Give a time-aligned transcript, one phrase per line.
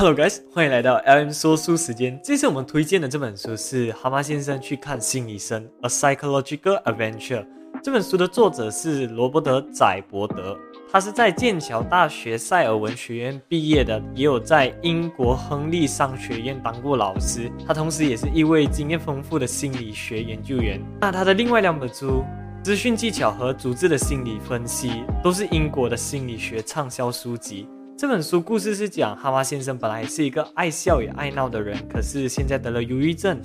[0.00, 2.20] Hello guys，欢迎来到 LM 说书时间。
[2.22, 7.44] 这次我们推荐的这本书是《蛤蟆先生去看心理医生》（A Psychological Adventure）。
[7.82, 10.56] 这本书的作者是罗伯特·宰伯德，
[10.88, 17.50] 他是在剑桥大学塞尔文学院毕业的，也有在英国亨利商学院当过老师。
[17.66, 20.80] 他同时也是一位经验丰富的心理学研究员。
[21.00, 22.24] 那他的另外两本书
[22.64, 24.90] 《资讯技巧》和《组织的心理分析》
[25.24, 27.66] 都是英国的心理学畅销书籍。
[27.98, 33.42] 这本书故事是讲蛤蟆先生本来是一个爱笑也爱闹的人，可是现在得了忧郁症，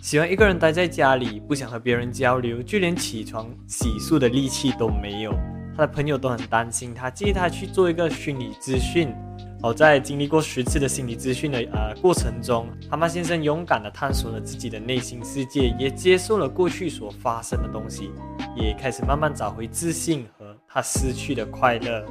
[0.00, 5.34] 喜欢一个人待在家里，不想和别人交流，就连起床洗漱的力气都没有。
[5.76, 9.12] 他的朋友都很担心他，建议他去做一个心理咨询。
[9.60, 18.12] 好在经历过十次的心理咨询的呃过程中，蛤蟆先生勇敢地探索了自己的内心世界，也接受了过去所发生的东西，
[18.54, 22.06] 也开始慢慢找回自信和他失去的快乐。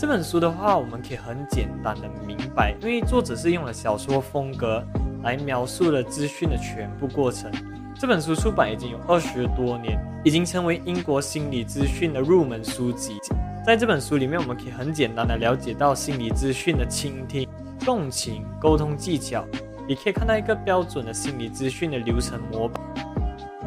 [0.00, 4.82] 这本书的话，我们可以很简单的明白，因为作者是用了小说风格
[5.22, 7.52] 来描述了资讯的全部过程。
[8.00, 13.18] 这本书出版已经有二十多年，已经成为英国心理资讯的入门书籍。
[13.62, 17.46] 在这本书里面，我们可以很简单的了解到心理资讯的倾听、
[17.84, 19.44] 共情、沟通技巧，
[19.86, 22.82] 也可以看到一个标准的心理资讯的流程模板。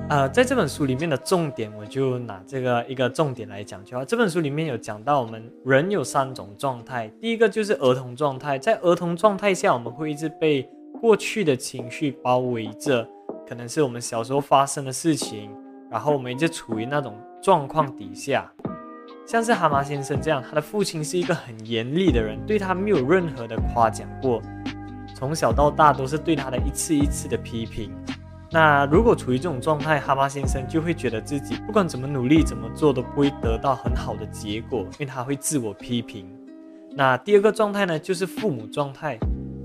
[0.10, 4.06] 呃，在这本书里面的重点，我就拿这个一个重点来讲就好。
[4.06, 10.70] 这本书里面有讲到，我们人有三种状态，第一个就是儿童状态，在儿童状态下，我们会一直被
[11.02, 13.08] 过去的情绪包围着，
[13.48, 15.50] 可能是我们小时候发生的事情，
[15.90, 18.52] 然后我们一直处于那种状况底下。
[19.26, 24.42] 像是蛤蟆先生这样，他的父亲是一个很严厉的人，对他没有任何的夸奖过，
[25.16, 27.90] 从小到大都是对他的一次一次的批评。
[28.54, 36.28] 那如果处于这种状态，哈巴先生就会觉得自己不管怎么努力、怎么做都不会得到很好的结果，因为他会自我批评。
[36.96, 39.18] 那第二个状态呢，就是父母状态。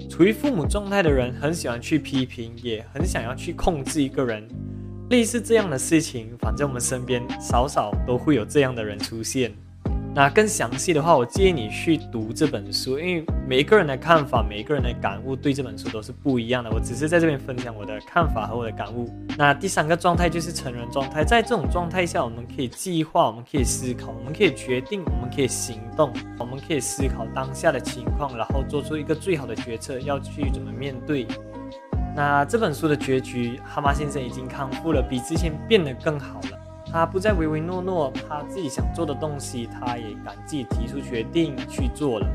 [0.09, 4.49] 处于父母状态的人很喜欢去批评，也很想要去控制一个人。
[5.11, 9.53] 类似这样的事情，反正我们身边少少都会有这样的人出现。
[10.15, 16.71] 那更详细的话，我建议你去读这本书，因为每一个人的看法、每一个人的感悟对这本书都是不一样的。
[16.71, 19.09] 我只是在这边分享我的看法和我的感悟。
[19.37, 31.29] 那第三个状态就是成人状态，在这种状态下，我们可以计划，我们可以思考，我们可以决定，我们可以行动，我们可以思考当下的情况，然后做出一个最好的决策，要去怎么面对。
[32.17, 36.58] 那这本书的结局，蛤蟆先生已经康复了，比之前变得更好了。
[36.91, 42.27] 他不再唯唯诺诺，他自己想做的东西，他也敢自己提出决定去做了。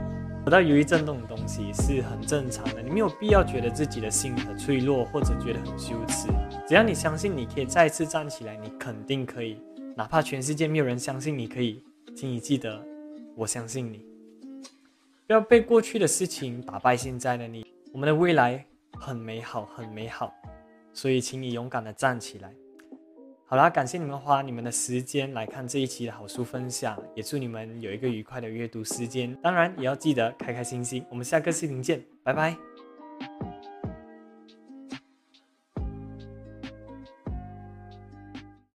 [0.45, 6.27] 得到忧郁症这种东西是很正常的，你没有必要觉得自己的心很脆弱，或者觉得很羞耻。
[6.67, 9.59] 只要你相信你可以再次站起来，你肯定可以。
[9.95, 11.81] 哪怕全世界没有人相信你可以，
[12.15, 12.83] 请你记得，
[13.35, 14.05] 我相信你。
[15.25, 17.65] 不要被过去的事情打败现在的你。
[17.93, 18.65] 我们的未来
[18.99, 20.33] 很美好，很美好，
[20.91, 22.53] 所以请你勇敢的站起来。
[23.53, 29.31] 好啦，感谢你们花你们的时间来看这一期的好书分享，也祝你们有一个愉快的阅读时间。
[29.43, 31.05] 当然，也要记得开开心心。
[31.07, 32.57] 我们下个视频见，拜拜。